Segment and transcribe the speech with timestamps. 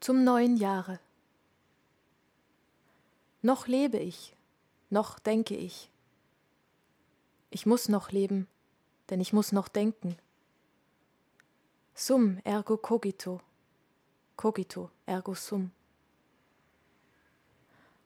[0.00, 1.00] Zum neuen Jahre.
[3.42, 4.36] Noch lebe ich,
[4.90, 5.90] noch denke ich.
[7.50, 8.46] Ich muss noch leben,
[9.10, 10.16] denn ich muss noch denken.
[11.94, 13.40] Sum ergo cogito,
[14.36, 15.72] cogito ergo sum.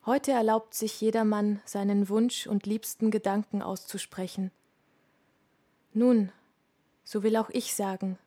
[0.06, 4.50] Heute erlaubt sich jedermann seinen Wunsch und liebsten Gedanken auszusprechen.
[5.92, 6.32] Nun,
[7.04, 8.18] so will auch ich sagen,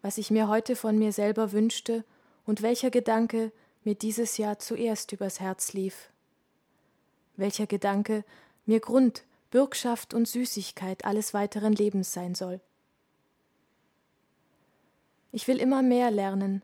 [0.00, 2.02] was ich mir heute von mir selber wünschte
[2.46, 3.52] und welcher Gedanke
[3.84, 6.10] mir dieses Jahr zuerst übers Herz lief.
[7.36, 8.24] Welcher Gedanke
[8.64, 12.60] mir Grund, Bürgschaft und Süßigkeit alles weiteren Lebens sein soll.
[15.32, 16.62] Ich will immer mehr lernen,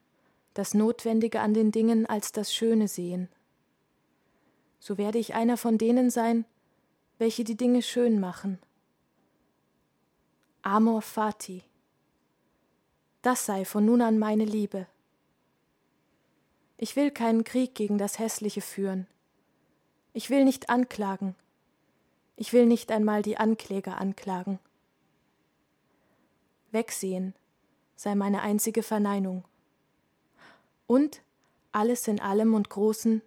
[0.54, 3.28] das Notwendige an den Dingen als das Schöne sehen.
[4.80, 6.44] So werde ich einer von denen sein,
[7.18, 8.58] welche die Dinge schön machen.
[10.62, 11.62] Amor fati.
[13.22, 14.86] Das sei von nun an meine Liebe.
[16.82, 19.06] Ich will keinen Krieg gegen das Hässliche führen.
[20.14, 21.36] Ich will nicht anklagen.
[22.34, 24.58] Ich will nicht einmal die Ankläger anklagen.
[26.72, 27.34] Wegsehen
[27.94, 29.44] sei meine einzige Verneinung.
[30.88, 31.22] Und
[31.70, 33.22] alles in allem und Großen,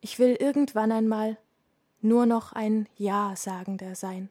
[0.00, 1.36] ich will irgendwann einmal
[2.00, 4.30] nur noch ein Ja sagender sein.